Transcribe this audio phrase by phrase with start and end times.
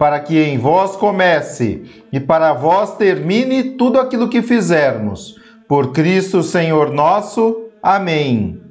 [0.00, 5.38] para que em vós comece e para vós termine tudo aquilo que fizermos.
[5.68, 7.66] Por Cristo Senhor nosso.
[7.82, 8.62] Amém.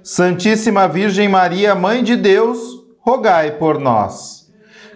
[0.00, 2.60] Santíssima Virgem Maria, Mãe de Deus,
[3.00, 4.48] rogai por nós.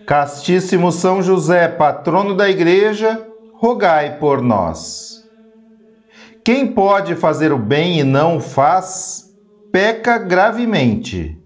[0.06, 5.24] Castíssimo São José, patrono da Igreja, rogai por nós.
[6.44, 9.24] Quem pode fazer o bem e não o faz,
[9.72, 11.36] peca gravemente.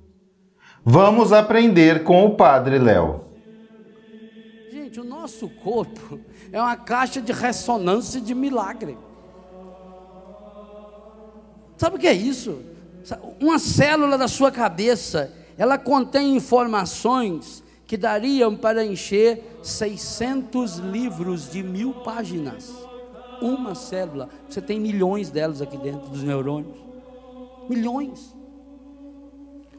[0.84, 3.23] Vamos aprender com o Padre Léo.
[5.24, 6.20] Nosso corpo
[6.52, 8.94] é uma caixa de ressonância de milagre.
[11.78, 12.60] Sabe o que é isso?
[13.40, 21.62] Uma célula da sua cabeça, ela contém informações que dariam para encher 600 livros de
[21.62, 22.70] mil páginas.
[23.40, 24.28] Uma célula.
[24.46, 26.76] Você tem milhões delas aqui dentro dos neurônios.
[27.66, 28.33] Milhões.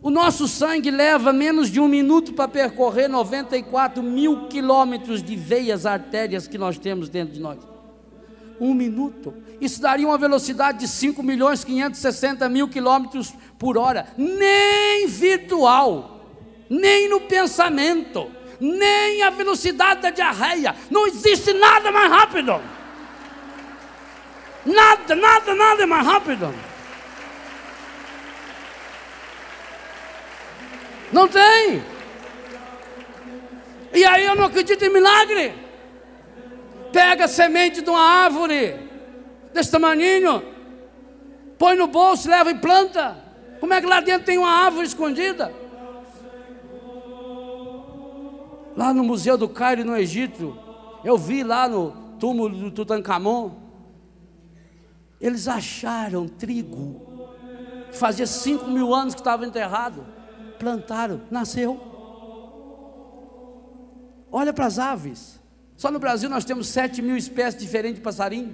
[0.06, 5.84] O nosso sangue leva menos de um minuto para percorrer 94 mil quilômetros de veias,
[5.84, 7.58] artérias que nós temos dentro de nós.
[8.61, 9.33] Um minuto.
[9.59, 14.06] Isso daria uma velocidade de 5 milhões 560 mil quilômetros por hora.
[14.16, 16.23] Nem virtual,
[16.70, 18.30] nem no pensamento,
[18.60, 20.76] nem a velocidade da diarreia.
[20.92, 22.61] Não existe nada mais rápido.
[24.67, 26.74] Nada, nada, nada mais rápido.
[31.11, 31.82] Não tem.
[33.93, 35.54] E aí eu não acredito em milagre.
[36.92, 38.76] Pega a semente de uma árvore,
[39.54, 40.44] desse tamanho,
[41.58, 43.17] põe no bolso, leva e planta.
[43.60, 45.54] Como é que lá dentro tem uma árvore escondida?
[48.76, 50.58] Lá no Museu do Cairo, no Egito,
[51.04, 53.52] eu vi lá no túmulo do Tutankhamon,
[55.20, 57.30] eles acharam trigo,
[57.94, 60.05] fazia cinco mil anos que estava enterrado
[60.60, 61.80] plantaram, nasceu.
[64.32, 65.39] Olha para as aves.
[65.77, 68.54] Só no Brasil nós temos sete mil espécies diferentes de passarinho.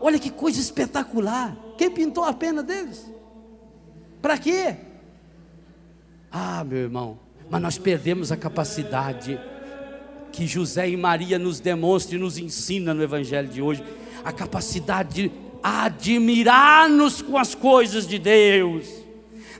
[0.00, 1.56] Olha que coisa espetacular.
[1.78, 3.10] Quem pintou a pena deles?
[4.20, 4.76] Para quê?
[6.30, 9.40] Ah, meu irmão, mas nós perdemos a capacidade
[10.32, 13.84] que José e Maria nos demonstram e nos ensina no Evangelho de hoje
[14.24, 15.32] a capacidade de
[15.62, 19.03] admirar-nos com as coisas de Deus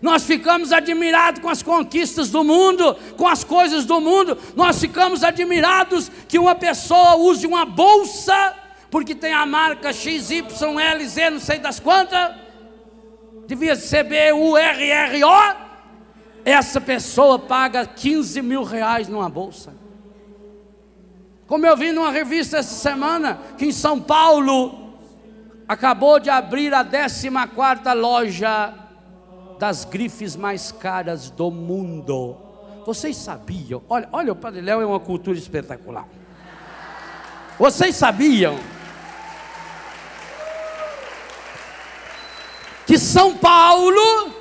[0.05, 5.25] nós ficamos admirados com as conquistas do mundo, com as coisas do mundo, nós ficamos
[5.25, 8.55] admirados que uma pessoa use uma bolsa,
[8.91, 12.33] porque tem a marca XYLZ, não sei das quantas,
[13.47, 15.65] devia ser B-U-R-R-O.
[16.45, 19.73] Essa pessoa paga 15 mil reais numa bolsa.
[21.47, 24.99] Como eu vi numa revista essa semana, que em São Paulo
[25.67, 28.84] acabou de abrir a 14 quarta loja
[29.65, 32.37] das grifes mais caras do mundo.
[32.85, 33.83] Vocês sabiam?
[33.89, 36.07] Olha, olha o Padre Léo é uma cultura espetacular.
[37.59, 38.59] Vocês sabiam
[42.87, 44.35] que São Paulo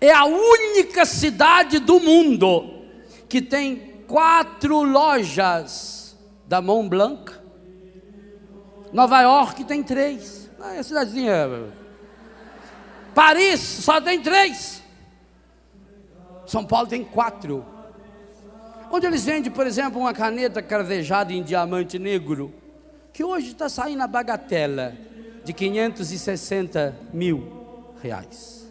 [0.00, 2.84] é a única cidade do mundo
[3.28, 7.32] que tem quatro lojas da Mont Blanc.
[8.92, 10.48] Nova York tem três.
[10.60, 11.82] Ah, é cidadezinha
[13.14, 14.82] Paris só tem três.
[16.46, 17.64] São Paulo tem quatro.
[18.90, 22.52] Onde eles vendem, por exemplo, uma caneta cravejada em diamante negro,
[23.12, 24.96] que hoje está saindo a bagatela
[25.44, 28.68] de 560 mil reais.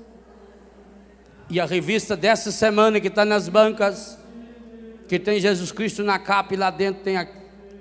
[1.49, 4.17] E a revista dessa semana que está nas bancas,
[5.07, 7.27] que tem Jesus Cristo na capa e lá dentro tem a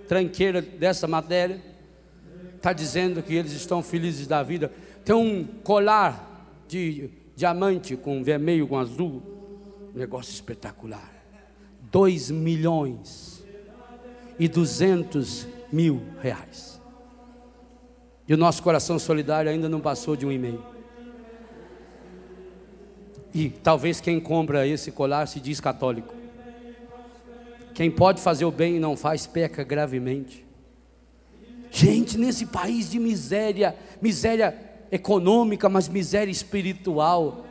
[0.09, 1.63] tranqueira dessa matéria,
[2.57, 4.71] está dizendo que eles estão felizes da vida.
[5.05, 6.32] Tem um colar
[6.73, 9.23] de diamante com vermelho, com azul.
[9.95, 11.13] Negócio espetacular.
[11.91, 13.45] 2 milhões
[14.39, 16.81] e 200 mil reais.
[18.27, 20.63] E o nosso coração solidário ainda não passou de um e-mail.
[23.35, 26.15] E talvez quem compra esse colar se diz católico.
[27.75, 30.47] Quem pode fazer o bem e não faz, peca gravemente.
[31.71, 37.47] Gente, nesse país de miséria, miséria econômica, mas miséria espiritual,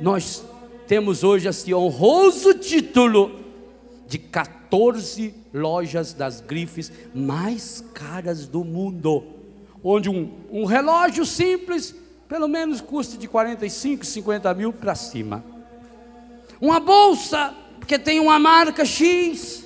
[0.00, 0.44] nós
[0.88, 3.40] temos hoje esse honroso título
[4.08, 9.22] de 14 lojas das grifes mais caras do mundo,
[9.82, 11.94] onde um, um relógio simples,
[12.28, 15.44] pelo menos custa de 45, 50 mil para cima.
[16.60, 17.54] Uma bolsa,
[17.86, 19.64] que tem uma marca X,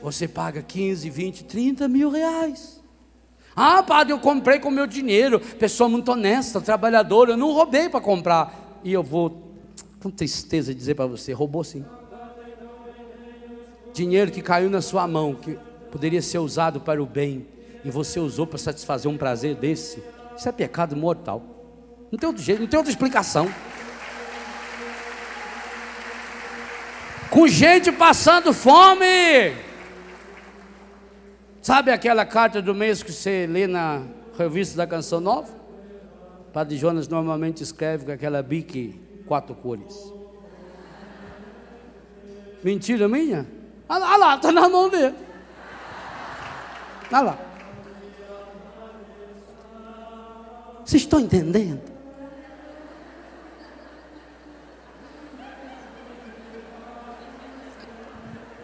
[0.00, 2.75] você paga 15, 20, 30 mil reais.
[3.56, 5.40] Ah, padre, eu comprei com meu dinheiro.
[5.40, 8.78] Pessoa muito honesta, trabalhadora, eu não roubei para comprar.
[8.84, 9.50] E eu vou,
[10.02, 11.82] com tristeza, dizer para você: roubou sim.
[13.94, 15.58] Dinheiro que caiu na sua mão, que
[15.90, 17.46] poderia ser usado para o bem,
[17.82, 20.02] e você usou para satisfazer um prazer desse,
[20.36, 21.42] isso é pecado mortal.
[22.12, 23.50] Não tem outro jeito, não tem outra explicação.
[27.30, 29.65] Com gente passando fome.
[31.66, 34.04] Sabe aquela carta do mês que você lê na
[34.38, 35.52] revista da Canção Nova?
[36.52, 40.14] Padre Jonas normalmente escreve com aquela bique quatro cores.
[42.62, 43.48] Mentira minha?
[43.88, 45.16] Olha lá, lá, está na mão dele.
[47.10, 47.38] Olha lá.
[50.84, 51.95] Vocês estão entendendo?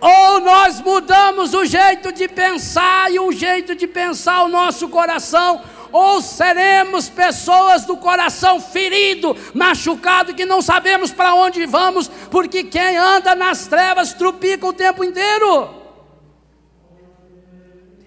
[0.02, 5.62] Ou nós mudamos o jeito de pensar e o jeito de pensar o nosso coração,
[5.92, 12.98] ou seremos pessoas do coração ferido, machucado, que não sabemos para onde vamos, porque quem
[12.98, 15.70] anda nas trevas trupica o tempo inteiro.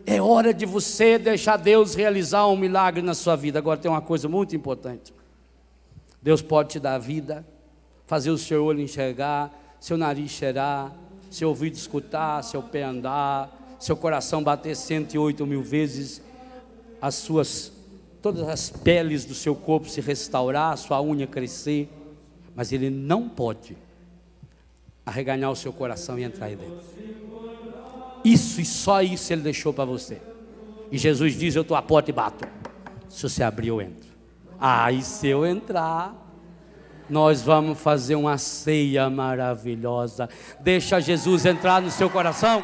[0.05, 3.59] É hora de você deixar Deus realizar um milagre na sua vida.
[3.59, 5.13] Agora tem uma coisa muito importante.
[6.21, 7.47] Deus pode te dar vida,
[8.05, 9.49] fazer o seu olho enxergar,
[9.79, 10.91] seu nariz cheirar,
[11.29, 16.21] seu ouvido escutar, seu pé andar, seu coração bater 108 mil vezes,
[17.01, 17.71] as suas,
[18.21, 21.89] todas as peles do seu corpo se restaurar, sua unha crescer,
[22.55, 23.77] mas ele não pode
[25.05, 26.79] arreganhar o seu coração e entrar aí dentro.
[28.23, 30.19] Isso e só isso ele deixou para você.
[30.91, 32.47] E Jesus diz: Eu estou à porta e bato.
[33.07, 34.09] Se você abrir, eu entro.
[34.59, 36.24] Aí, se eu entrar,
[37.09, 40.29] nós vamos fazer uma ceia maravilhosa.
[40.59, 42.63] Deixa Jesus entrar no seu coração.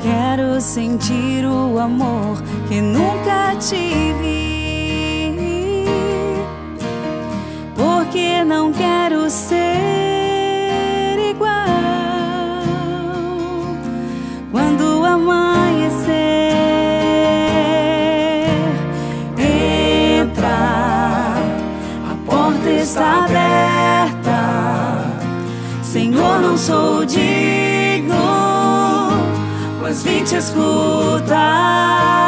[0.00, 3.56] Quero sentir o amor que nunca
[30.02, 32.27] vim te escutar.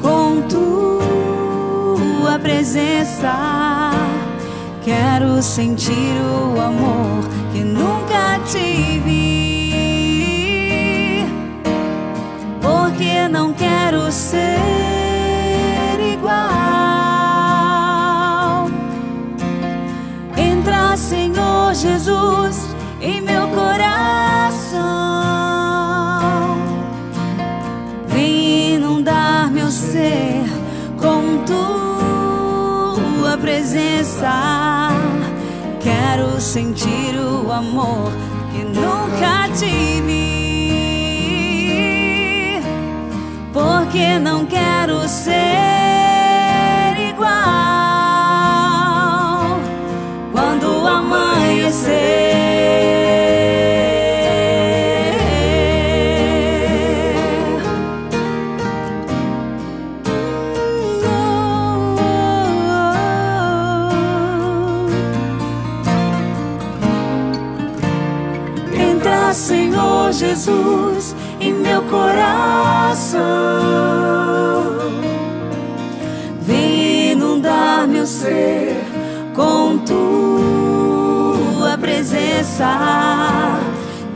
[0.00, 3.32] com tua presença.
[4.84, 6.20] Quero sentir
[6.54, 7.23] o amor
[37.54, 38.12] amor
[38.52, 40.24] que nunca tive.
[43.52, 45.43] Porque não quero ser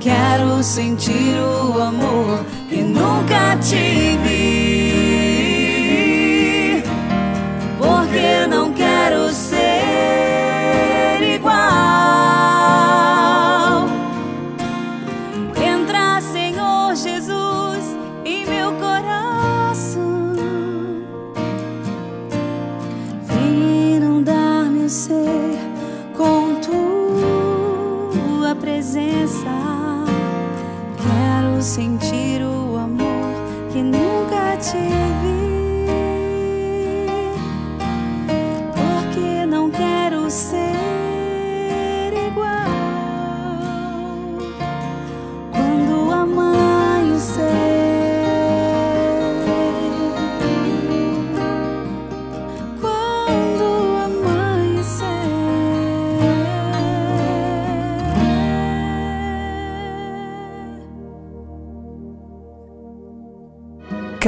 [0.08, 4.27] Quero sentir o amor que nunca tive.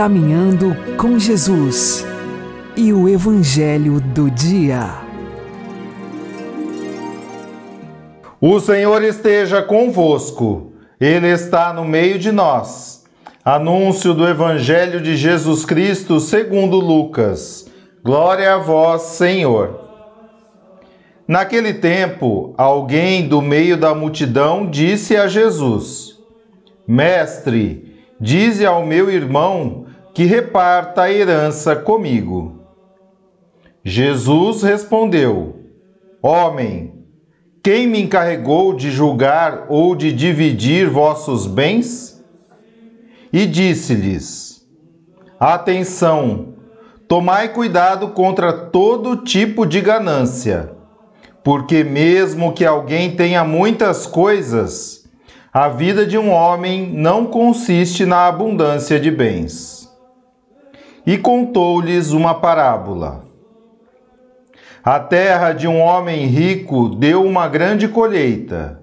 [0.00, 2.06] Caminhando com Jesus
[2.74, 4.94] e o Evangelho do Dia.
[8.40, 13.04] O Senhor esteja convosco, Ele está no meio de nós.
[13.44, 17.70] Anúncio do Evangelho de Jesus Cristo segundo Lucas.
[18.02, 19.80] Glória a vós, Senhor.
[21.28, 26.18] Naquele tempo, alguém do meio da multidão disse a Jesus:
[26.88, 29.89] Mestre, dize ao meu irmão
[30.20, 32.60] que reparta a herança comigo.
[33.82, 35.60] Jesus respondeu:
[36.20, 36.92] Homem,
[37.62, 42.22] quem me encarregou de julgar ou de dividir vossos bens?
[43.32, 44.62] E disse-lhes:
[45.38, 46.52] Atenção,
[47.08, 50.72] tomai cuidado contra todo tipo de ganância,
[51.42, 55.08] porque mesmo que alguém tenha muitas coisas,
[55.50, 59.79] a vida de um homem não consiste na abundância de bens.
[61.06, 63.24] E contou-lhes uma parábola.
[64.82, 68.80] A terra de um homem rico deu uma grande colheita.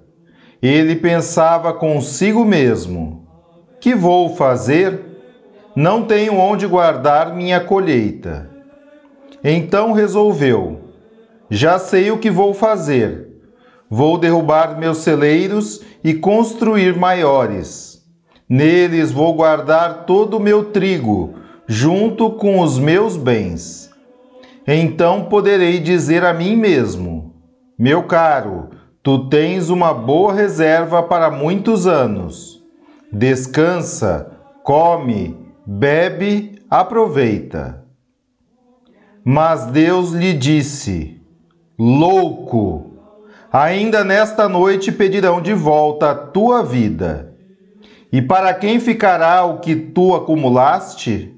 [0.62, 3.28] Ele pensava consigo mesmo:
[3.80, 5.06] Que vou fazer?
[5.76, 8.50] Não tenho onde guardar minha colheita.
[9.44, 10.82] Então resolveu:
[11.50, 13.28] Já sei o que vou fazer.
[13.90, 18.04] Vou derrubar meus celeiros e construir maiores.
[18.50, 21.36] Neles vou guardar todo o meu trigo,
[21.68, 23.92] junto com os meus bens.
[24.66, 27.36] Então poderei dizer a mim mesmo:
[27.78, 28.70] Meu caro,
[29.04, 32.64] tu tens uma boa reserva para muitos anos.
[33.12, 34.32] Descansa,
[34.64, 37.84] come, bebe, aproveita.
[39.24, 41.22] Mas Deus lhe disse:
[41.78, 42.94] Louco,
[43.52, 47.34] ainda nesta noite pedirão de volta a tua vida.
[48.12, 51.37] E para quem ficará o que tu acumulaste?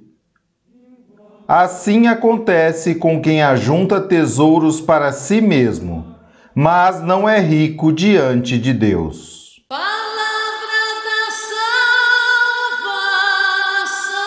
[1.52, 6.06] Assim acontece com quem ajunta tesouros para si mesmo,
[6.54, 9.60] mas não é rico diante de Deus.
[9.68, 9.88] Palavra
[11.08, 11.32] da
[13.82, 14.20] salvação.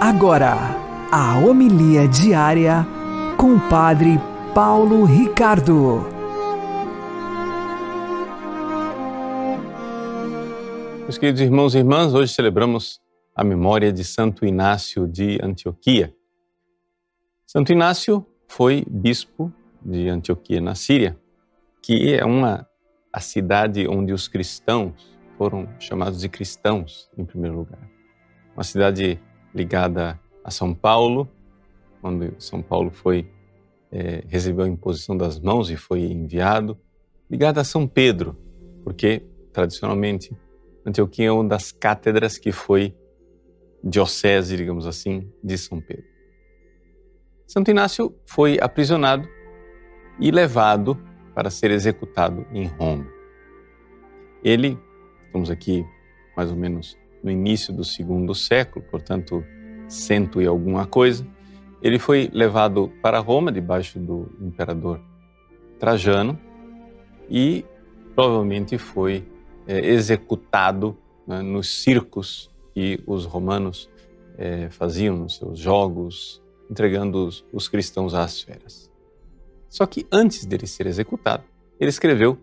[0.00, 0.56] Agora,
[1.12, 2.86] a homilia diária
[3.36, 4.18] com o Padre
[4.54, 6.06] Paulo Ricardo.
[11.00, 13.00] Meus queridos irmãos e irmãs, hoje celebramos
[13.34, 16.14] a memória de Santo Inácio de Antioquia.
[17.44, 19.52] Santo Inácio foi bispo
[19.84, 21.18] de Antioquia, na Síria,
[21.82, 22.64] que é uma
[23.12, 27.90] a cidade onde os cristãos foram chamados de cristãos, em primeiro lugar.
[28.54, 29.20] Uma cidade
[29.52, 31.28] ligada a São Paulo,
[32.00, 33.33] quando São Paulo foi
[33.94, 36.76] é, recebeu a imposição das mãos e foi enviado,
[37.30, 38.36] ligada a São Pedro,
[38.82, 39.22] porque
[39.52, 40.36] tradicionalmente
[40.84, 42.92] Antioquia é uma das cátedras que foi
[43.82, 46.04] diocese, digamos assim, de São Pedro.
[47.46, 49.28] Santo Inácio foi aprisionado
[50.18, 50.98] e levado
[51.32, 53.06] para ser executado em Roma.
[54.42, 54.76] Ele,
[55.26, 55.86] estamos aqui
[56.36, 59.44] mais ou menos no início do segundo século, portanto,
[59.88, 61.26] cento e alguma coisa,
[61.84, 64.98] ele foi levado para Roma debaixo do imperador
[65.78, 66.40] Trajano
[67.28, 67.62] e
[68.14, 69.28] provavelmente foi
[69.66, 73.90] é, executado né, nos circos que os romanos
[74.38, 78.90] é, faziam nos seus jogos, entregando os, os cristãos às feras.
[79.68, 81.44] Só que antes dele ser executado,
[81.78, 82.38] ele escreveu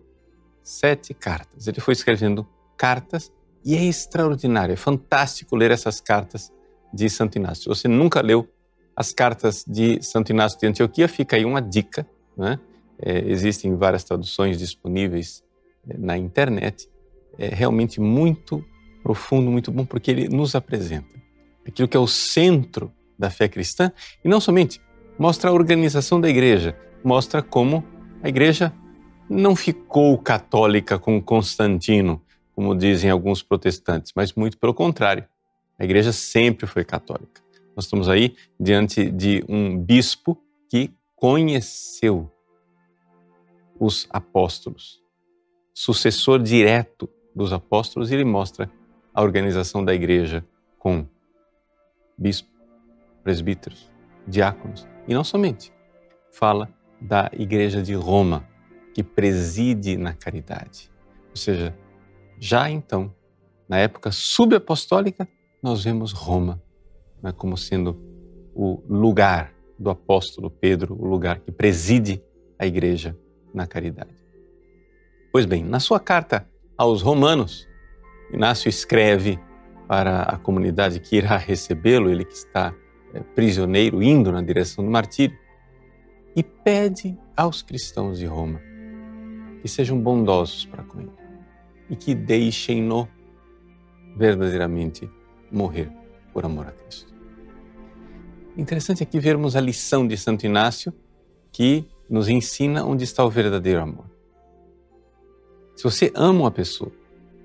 [0.62, 1.66] sete cartas.
[1.66, 2.46] Ele foi escrevendo
[2.76, 3.32] cartas
[3.64, 6.52] e é extraordinário, é fantástico ler essas cartas
[6.94, 7.64] de Santo Inácio.
[7.64, 8.48] Se você nunca leu
[8.96, 12.06] as cartas de Santo Inácio de Antioquia, fica aí uma dica.
[12.36, 12.58] Né?
[12.98, 15.42] É, existem várias traduções disponíveis
[15.88, 16.88] é, na internet
[17.38, 18.64] é realmente muito
[19.02, 21.20] profundo, muito bom, porque ele nos apresenta
[21.66, 23.92] aquilo que é o centro da fé cristã
[24.24, 24.80] e não somente
[25.18, 27.84] mostra a organização da igreja, mostra como
[28.22, 28.72] a igreja
[29.28, 32.22] não ficou católica com Constantino,
[32.54, 35.24] como dizem alguns protestantes, mas muito pelo contrário.
[35.78, 37.41] A igreja sempre foi católica.
[37.74, 40.38] Nós estamos aí diante de um bispo
[40.68, 42.30] que conheceu
[43.80, 45.02] os apóstolos,
[45.74, 48.70] sucessor direto dos apóstolos e ele mostra
[49.14, 50.44] a organização da igreja
[50.78, 51.06] com
[52.16, 52.48] bispo,
[53.22, 53.90] presbíteros,
[54.26, 55.72] diáconos e não somente.
[56.30, 56.68] Fala
[57.00, 58.46] da igreja de Roma,
[58.94, 60.90] que preside na caridade.
[61.30, 61.76] Ou seja,
[62.38, 63.14] já então,
[63.68, 65.26] na época subapostólica,
[65.62, 66.62] nós vemos Roma
[67.22, 67.98] né, como sendo
[68.54, 72.22] o lugar do apóstolo Pedro, o lugar que preside
[72.58, 73.16] a igreja
[73.52, 74.14] na caridade.
[75.32, 77.68] Pois bem, na sua carta aos Romanos.
[78.32, 79.38] Inácio escreve
[79.86, 82.74] para a comunidade que irá recebê-lo, ele que está
[83.12, 85.36] é, prisioneiro, indo na direção do martírio,
[86.34, 88.60] e pede aos cristãos de Roma
[89.60, 91.12] que sejam bondosos para com ele
[91.88, 93.08] e que deixem-no
[94.16, 95.08] verdadeiramente
[95.50, 95.88] morrer
[96.32, 97.11] por amor a Cristo.
[98.56, 100.92] Interessante aqui vermos a lição de Santo Inácio
[101.50, 104.04] que nos ensina onde está o verdadeiro amor.
[105.74, 106.92] Se você ama uma pessoa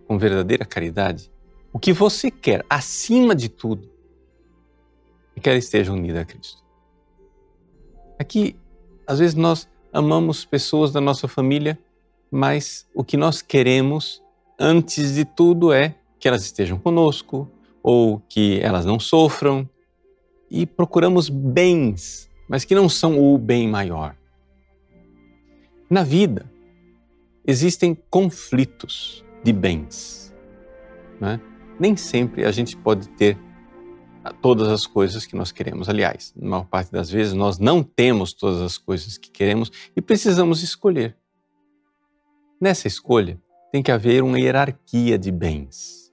[0.05, 1.31] com verdadeira caridade,
[1.71, 3.89] o que você quer, acima de tudo,
[5.35, 6.61] é que ela esteja unida a Cristo.
[8.19, 8.55] Aqui,
[9.05, 11.79] às vezes, nós amamos pessoas da nossa família,
[12.29, 14.21] mas o que nós queremos,
[14.59, 17.49] antes de tudo, é que elas estejam conosco
[17.81, 19.69] ou que elas não sofram.
[20.49, 24.15] E procuramos bens, mas que não são o bem maior.
[25.89, 26.49] Na vida,
[27.45, 30.33] existem conflitos de bens.
[31.19, 31.39] Né?
[31.79, 33.37] Nem sempre a gente pode ter
[34.41, 35.89] todas as coisas que nós queremos.
[35.89, 40.01] Aliás, na maior parte das vezes nós não temos todas as coisas que queremos e
[40.01, 41.15] precisamos escolher.
[42.59, 43.39] Nessa escolha
[43.71, 46.11] tem que haver uma hierarquia de bens.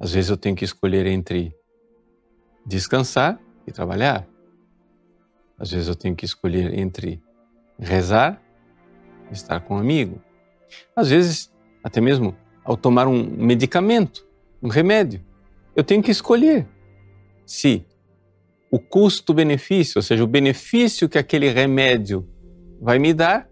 [0.00, 1.54] Às vezes eu tenho que escolher entre
[2.66, 4.26] descansar e trabalhar.
[5.58, 7.22] Às vezes eu tenho que escolher entre
[7.78, 8.42] rezar
[9.30, 10.20] estar com um amigo.
[10.94, 14.26] Às vezes, até mesmo ao tomar um medicamento,
[14.62, 15.24] um remédio,
[15.74, 16.68] eu tenho que escolher
[17.46, 17.84] se
[18.70, 22.26] o custo-benefício, ou seja, o benefício que aquele remédio
[22.80, 23.48] vai me dar,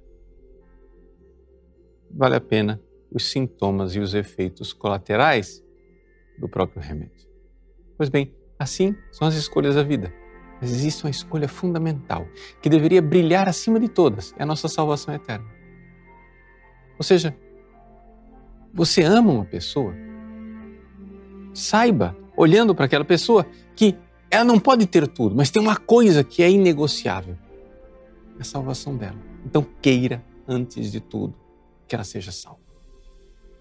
[2.10, 2.80] vale a pena
[3.12, 5.62] os sintomas e os efeitos colaterais
[6.38, 7.28] do próprio remédio.
[7.96, 10.12] Pois bem, assim são as escolhas da vida.
[10.60, 12.28] Mas existe uma escolha fundamental
[12.60, 15.46] que deveria brilhar acima de todas: é a nossa salvação eterna.
[16.98, 17.34] Ou seja,
[18.72, 19.94] você ama uma pessoa,
[21.54, 23.96] saiba, olhando para aquela pessoa, que
[24.30, 27.38] ela não pode ter tudo, mas tem uma coisa que é inegociável:
[28.38, 29.18] a salvação dela.
[29.46, 31.34] Então, queira, antes de tudo,
[31.88, 32.60] que ela seja salva.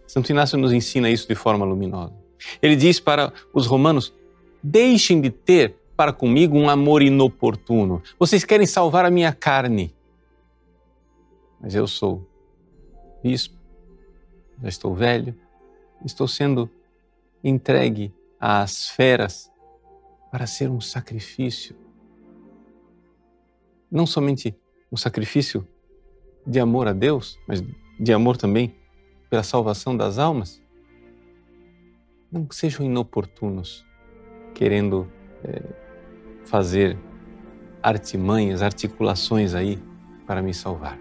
[0.06, 2.14] Santo Inácio nos ensina isso de forma luminosa.
[2.62, 4.14] Ele diz para os romanos:
[4.62, 8.02] deixem de ter para comigo um amor inoportuno.
[8.18, 9.94] Vocês querem salvar a minha carne,
[11.60, 12.26] mas eu sou
[13.22, 13.58] bispo,
[14.62, 15.36] já estou velho,
[16.06, 16.70] estou sendo
[17.44, 19.52] entregue às feras
[20.32, 21.76] para ser um sacrifício.
[23.92, 24.56] Não somente
[24.92, 25.68] um sacrifício
[26.46, 27.64] de amor a Deus, mas
[28.00, 28.76] de amor também
[29.30, 30.62] pela salvação das almas.
[32.32, 33.86] Não sejam inoportunos,
[34.60, 35.10] querendo
[35.42, 35.64] é,
[36.44, 36.98] fazer
[37.82, 39.82] artimanhas, articulações aí
[40.28, 41.00] para me salvar.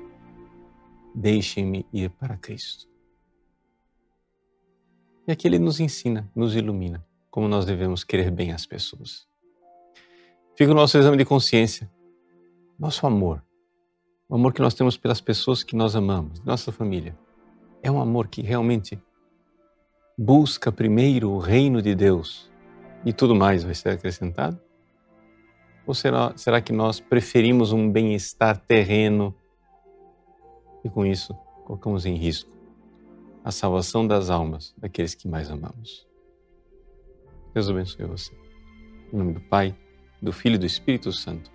[1.13, 2.89] Deixem-me ir para Cristo.
[5.27, 9.27] E aqui ele nos ensina, nos ilumina como nós devemos querer bem as pessoas.
[10.55, 11.91] Fica o nosso exame de consciência,
[12.79, 13.45] nosso amor,
[14.29, 17.19] o amor que nós temos pelas pessoas que nós amamos, nossa família.
[17.83, 19.03] É um amor que realmente
[20.17, 22.49] busca primeiro o reino de Deus
[23.05, 24.61] e tudo mais vai ser acrescentado?
[25.87, 29.35] Ou será, será que nós preferimos um bem-estar terreno
[30.85, 31.35] e com isso
[31.65, 32.51] colocamos em risco
[33.45, 36.07] a salvação das almas daqueles que mais amamos?
[37.55, 38.33] Deus abençoe você.
[39.13, 39.75] Em nome do Pai,
[40.21, 41.51] do Filho e do Espírito Santo.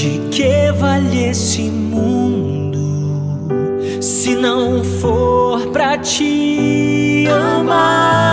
[0.00, 2.78] de que vale esse mundo
[4.00, 8.29] se não for pra te amar?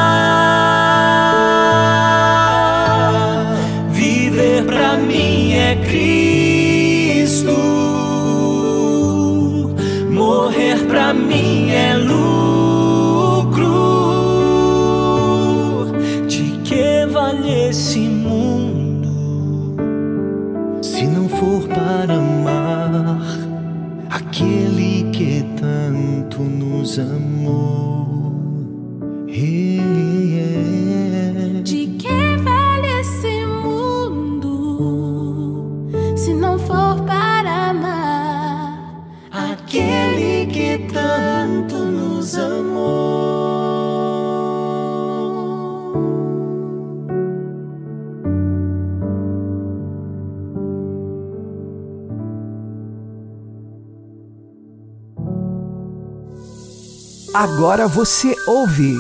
[57.39, 58.95] Agora você ouve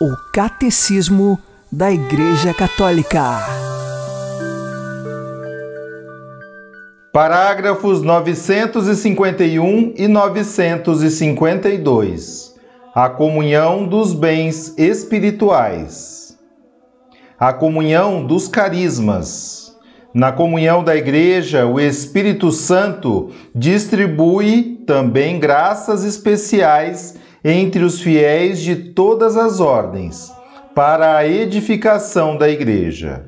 [0.00, 1.36] o Catecismo
[1.72, 3.40] da Igreja Católica.
[7.12, 12.54] Parágrafos 951 e 952.
[12.94, 16.38] A comunhão dos bens espirituais.
[17.40, 19.76] A comunhão dos carismas.
[20.14, 28.74] Na comunhão da Igreja, o Espírito Santo distribui também graças especiais entre os fiéis de
[28.74, 30.32] todas as ordens,
[30.74, 33.26] para a edificação da Igreja.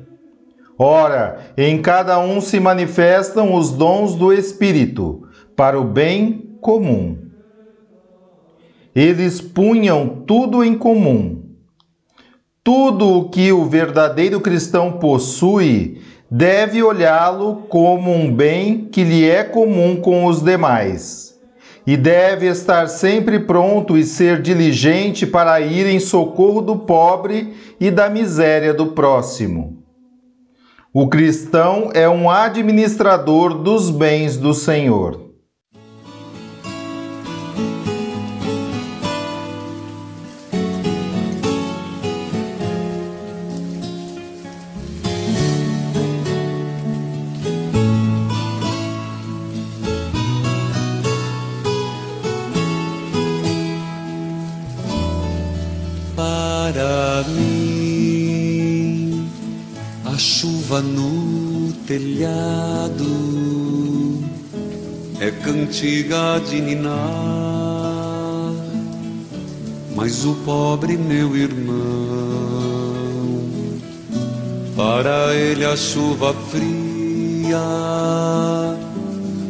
[0.77, 7.17] Ora, em cada um se manifestam os dons do Espírito, para o bem comum.
[8.95, 11.43] Eles punham tudo em comum.
[12.63, 19.43] Tudo o que o verdadeiro cristão possui deve olhá-lo como um bem que lhe é
[19.43, 21.30] comum com os demais
[21.91, 27.91] e deve estar sempre pronto e ser diligente para ir em socorro do pobre e
[27.91, 29.83] da miséria do próximo.
[30.93, 35.30] O cristão é um administrador dos bens do Senhor.
[60.21, 63.07] Chuva no telhado
[65.19, 66.93] é cantiga de ninar,
[69.95, 71.73] mas o pobre meu irmão,
[74.75, 77.57] para ele a chuva fria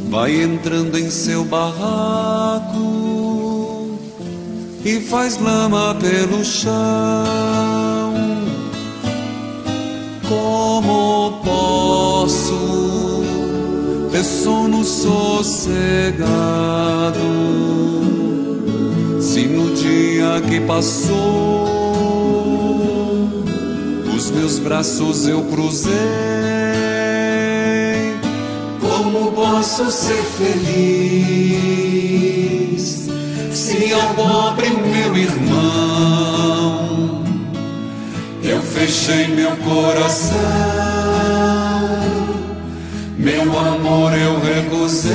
[0.09, 2.79] vai entrando em seu barraco
[4.85, 8.00] e faz lama pelo chão.
[10.31, 13.21] Como posso
[14.13, 15.73] ter sono sossegado
[19.19, 21.67] se no dia que passou
[24.15, 25.91] os meus braços eu cruzei?
[28.79, 30.71] Como posso ser feliz
[33.51, 36.60] se ao pobre meu irmão
[38.81, 40.35] fechei meu coração,
[43.15, 45.11] meu amor eu recusei?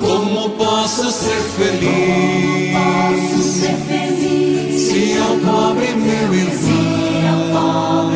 [0.00, 8.10] Como posso ser feliz, Posso ser feliz se ao pobre meu irmão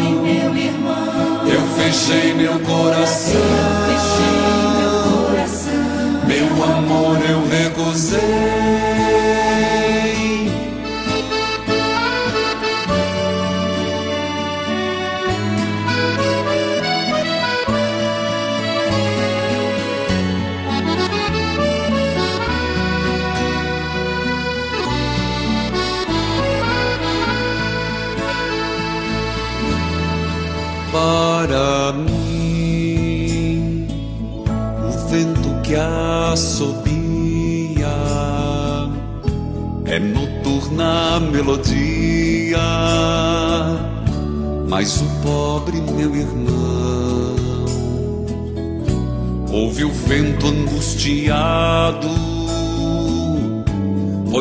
[1.47, 3.43] eu fechei meu coração?
[3.91, 4.35] Fechei
[4.79, 5.85] meu coração.
[6.27, 7.24] Meu amor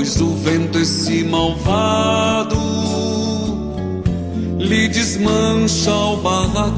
[0.03, 2.57] pois o vento esse malvado
[4.59, 6.73] lhe desmancha o barracão.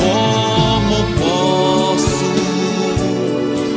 [0.00, 2.26] Como posso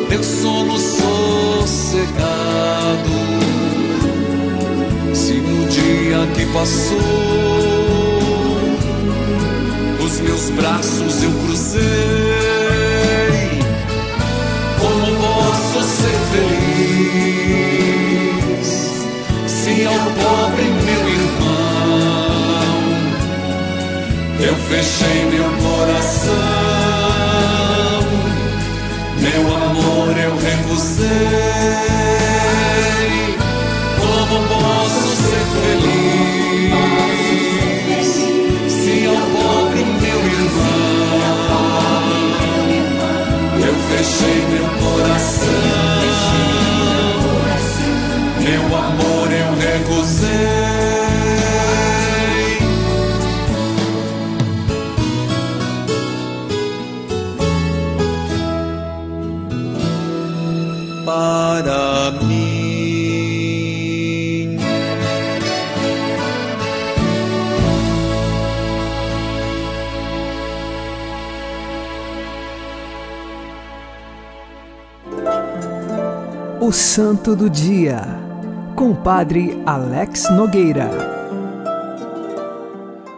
[0.10, 2.08] ter sono sossegado
[5.14, 6.98] se no dia que passou
[10.04, 12.37] os meus braços eu cruzei?
[24.88, 26.34] Eu fechei meu coração,
[29.20, 31.08] meu amor eu recusei?
[34.00, 36.72] Como posso ser feliz
[38.72, 41.20] se ao pobre meu irmão
[43.68, 45.68] eu fechei meu coração?
[48.40, 50.57] Meu amor eu recusei.
[76.68, 78.02] O Santo do Dia,
[78.76, 80.90] com o Padre Alex Nogueira.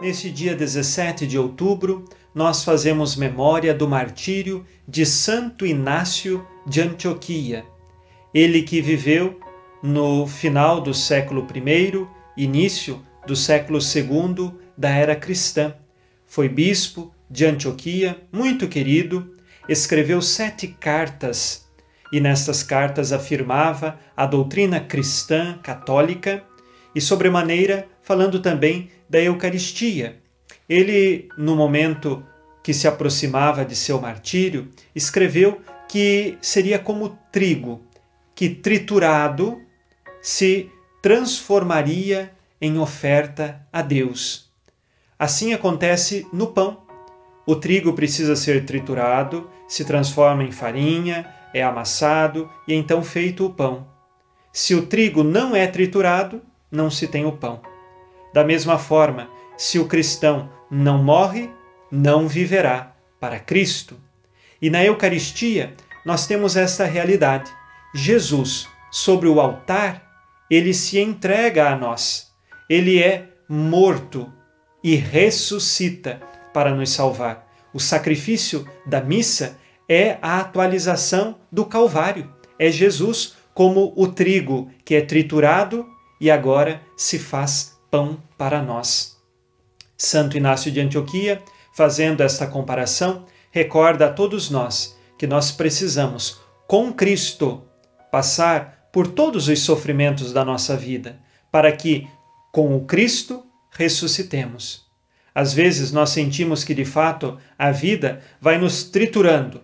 [0.00, 7.64] Neste dia 17 de outubro, nós fazemos memória do martírio de Santo Inácio de Antioquia.
[8.32, 9.40] Ele que viveu
[9.82, 12.06] no final do século I,
[12.40, 15.74] início do século II da era cristã.
[16.24, 19.34] Foi bispo de Antioquia, muito querido,
[19.68, 21.68] escreveu sete cartas
[22.12, 26.44] e nestas cartas afirmava a doutrina cristã católica
[26.94, 30.20] e, sobremaneira, falando também da Eucaristia.
[30.68, 32.24] Ele, no momento
[32.62, 37.82] que se aproximava de seu martírio, escreveu que seria como trigo,
[38.34, 39.60] que triturado
[40.22, 40.70] se
[41.02, 44.50] transformaria em oferta a Deus.
[45.18, 46.82] Assim acontece no pão.
[47.46, 53.50] O trigo precisa ser triturado, se transforma em farinha, é amassado e então feito o
[53.50, 53.86] pão.
[54.52, 57.60] Se o trigo não é triturado, não se tem o pão.
[58.32, 61.50] Da mesma forma, se o cristão não morre,
[61.90, 63.96] não viverá para Cristo.
[64.62, 67.50] E na Eucaristia, nós temos esta realidade.
[67.94, 70.02] Jesus, sobre o altar,
[70.50, 72.32] ele se entrega a nós.
[72.68, 74.32] Ele é morto
[74.82, 76.20] e ressuscita
[76.52, 77.46] para nos salvar.
[77.72, 79.58] O sacrifício da missa
[79.92, 82.32] é a atualização do Calvário.
[82.56, 85.84] É Jesus como o trigo que é triturado
[86.20, 89.20] e agora se faz pão para nós.
[89.98, 91.42] Santo Inácio de Antioquia,
[91.74, 97.64] fazendo esta comparação, recorda a todos nós que nós precisamos, com Cristo,
[98.12, 101.18] passar por todos os sofrimentos da nossa vida,
[101.50, 102.08] para que,
[102.52, 104.86] com o Cristo, ressuscitemos.
[105.34, 109.60] Às vezes nós sentimos que de fato a vida vai nos triturando,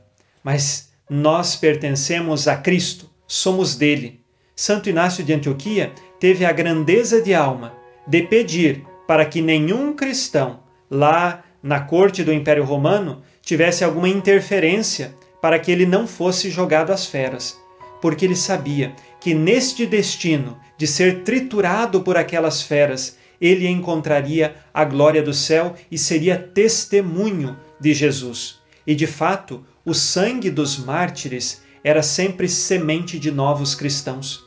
[0.47, 4.21] mas nós pertencemos a Cristo, somos dele.
[4.55, 7.75] Santo Inácio de Antioquia teve a grandeza de alma
[8.07, 15.17] de pedir para que nenhum cristão lá na corte do Império Romano tivesse alguma interferência
[15.43, 17.61] para que ele não fosse jogado às feras,
[18.01, 24.85] porque ele sabia que neste destino de ser triturado por aquelas feras, ele encontraria a
[24.85, 28.61] glória do céu e seria testemunho de Jesus.
[28.87, 34.45] E de fato, o sangue dos mártires era sempre semente de novos cristãos.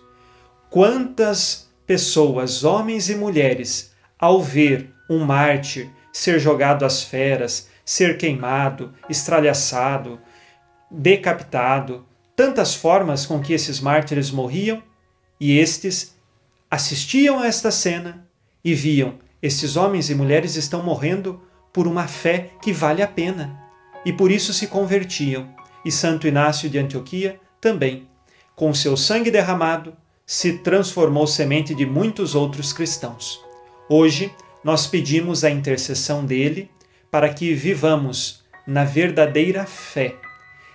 [0.70, 8.94] Quantas pessoas, homens e mulheres, ao ver um mártir ser jogado às feras, ser queimado,
[9.10, 10.20] estralhaçado,
[10.92, 14.84] decapitado, tantas formas com que esses mártires morriam,
[15.40, 16.16] e estes
[16.70, 18.28] assistiam a esta cena
[18.64, 23.59] e viam: estes homens e mulheres estão morrendo por uma fé que vale a pena,
[24.06, 25.48] e por isso se convertiam.
[25.84, 28.08] E Santo Inácio de Antioquia também,
[28.56, 29.94] com seu sangue derramado,
[30.26, 33.40] se transformou semente de muitos outros cristãos.
[33.90, 34.32] Hoje,
[34.64, 36.70] nós pedimos a intercessão dele
[37.10, 40.16] para que vivamos na verdadeira fé.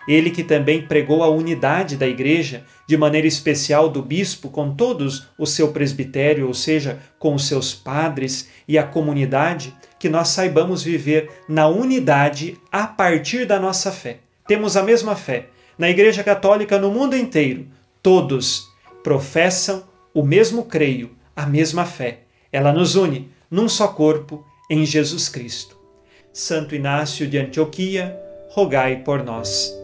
[0.06, 5.28] Ele que também pregou a unidade da igreja, de maneira especial do bispo com todos
[5.38, 10.82] o seu presbitério, ou seja, com os seus padres e a comunidade, que nós saibamos
[10.82, 14.18] viver na unidade a partir da nossa fé.
[14.46, 15.46] Temos a mesma fé.
[15.78, 17.66] Na Igreja Católica no mundo inteiro,
[18.02, 18.68] todos
[19.02, 22.20] professam o mesmo creio, a mesma fé.
[22.52, 25.76] Ela nos une num só corpo em Jesus Cristo.
[26.32, 28.16] Santo Inácio de Antioquia,
[28.50, 29.83] rogai por nós.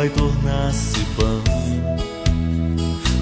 [0.00, 1.42] Vai tornar-se pão.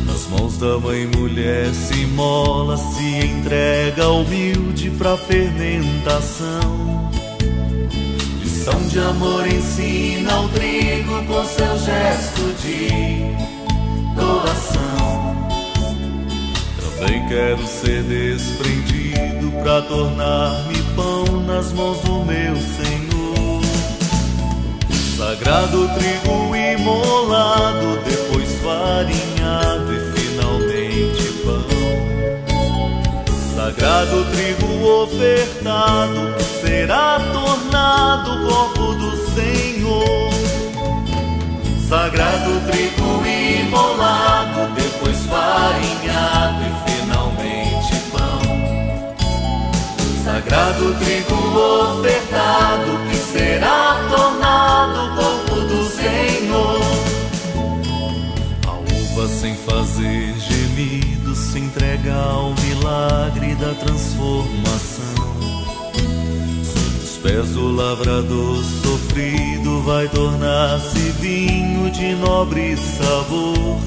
[0.06, 7.10] Nas mãos da mãe mulher se mola, se entrega humilde pra fermentação.
[8.40, 12.88] Lição de amor ensina o trigo com seu gesto de
[14.14, 15.36] doação.
[16.80, 22.97] Também quero ser desprendido pra tornar-me pão nas mãos do meu Senhor.
[25.18, 31.66] Sagrado trigo imolado, depois farinhado e finalmente pão.
[33.56, 36.20] Sagrado trigo ofertado,
[36.60, 40.30] será tornado corpo do Senhor.
[41.88, 46.97] Sagrado trigo imolado, depois farinhado e finalmente
[50.24, 56.80] Sagrado trigo ofertado, que será tornado corpo do Senhor.
[58.66, 65.38] A uva sem fazer gemido se entrega ao milagre da transformação.
[67.02, 73.80] Os pés do lavrador sofrido vai tornar-se vinho de nobre sabor.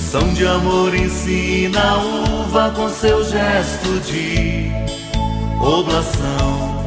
[0.00, 4.72] Lição de amor ensina a uva com seu gesto de
[5.60, 6.80] oblação.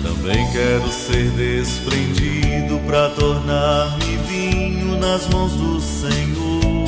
[0.00, 6.86] Também quero ser desprendido para tornar-me vinho nas mãos do Senhor.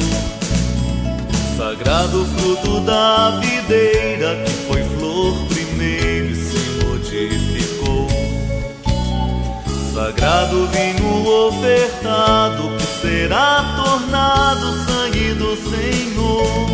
[1.57, 8.09] Sagrado fruto da videira que foi flor primeiro e se modificou.
[9.93, 12.84] Sagrado vinho ofertado
[13.15, 16.69] será tornado sangue do Senhor,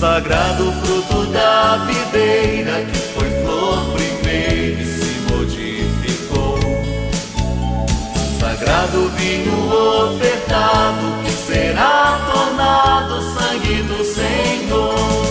[0.00, 6.58] sagrado fruto da videira que foi flor primeiro e se modificou,
[8.40, 9.58] sagrado vinho
[10.08, 15.29] ofertado que será tornado sangue do Senhor.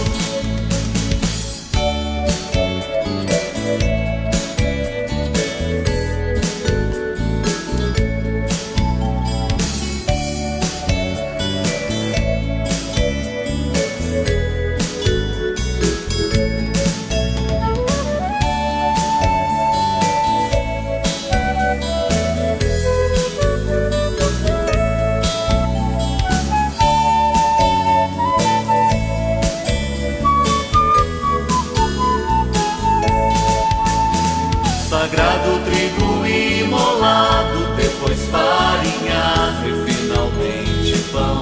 [34.90, 41.40] Trigo imolado, depois farinhado e finalmente pão.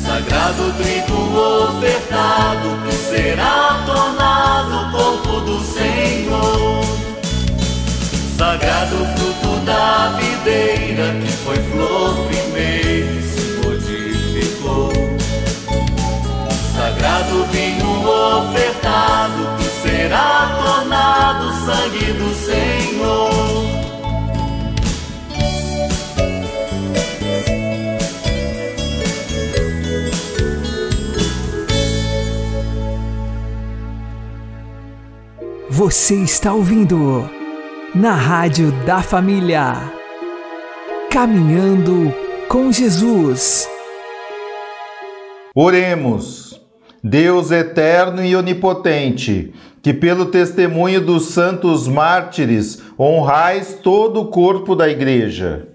[0.00, 1.18] Sagrado trigo
[1.64, 6.84] ofertado, que será tornado corpo do Senhor.
[8.38, 14.92] Sagrado fruto da videira, que foi flor primeiro e se modificou.
[16.76, 19.65] Sagrado vinho ofertado, que
[19.96, 23.66] será tornado sangue do Senhor.
[35.70, 37.28] Você está ouvindo
[37.94, 39.74] na Rádio da Família.
[41.10, 42.14] Caminhando
[42.48, 43.68] com Jesus.
[45.54, 46.46] Oremos.
[47.08, 49.54] Deus eterno e onipotente,
[49.86, 55.68] que pelo testemunho dos santos mártires honrais todo o corpo da Igreja.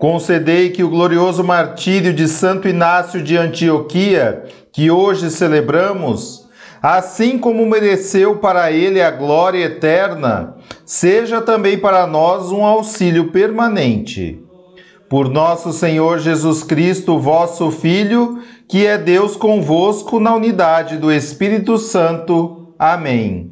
[0.00, 4.42] Concedei que o glorioso martírio de Santo Inácio de Antioquia,
[4.72, 6.48] que hoje celebramos,
[6.82, 14.42] assim como mereceu para ele a glória eterna, seja também para nós um auxílio permanente.
[15.08, 21.78] Por nosso Senhor Jesus Cristo, vosso Filho, que é Deus convosco na unidade do Espírito
[21.78, 22.74] Santo.
[22.76, 23.51] Amém.